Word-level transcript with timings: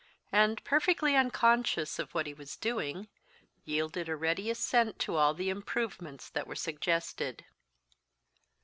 and, 0.31 0.63
perfectly 0.63 1.15
unconscious 1.15 1.99
of 1.99 2.11
what 2.15 2.25
he 2.25 2.33
was 2.33 2.55
doing, 2.57 3.07
yielded 3.65 4.09
a 4.09 4.15
ready 4.15 4.49
assent 4.49 4.97
to 4.97 5.15
all 5.15 5.35
the 5.35 5.51
improvements 5.51 6.27
that 6.27 6.47
were 6.47 6.55
suggested. 6.55 7.45